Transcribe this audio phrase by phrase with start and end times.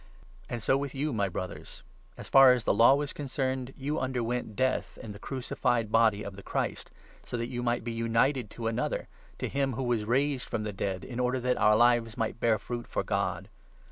[0.49, 1.83] And so with you, my 4 Brothers;
[2.17, 6.35] as far as the Law was concerned, you underwent death in the crucified body of
[6.35, 6.89] the Christ,
[7.23, 10.73] so that you might be united to another, to him who was raised from the
[10.73, 13.47] dead, in order that our lives might bear fruit for God.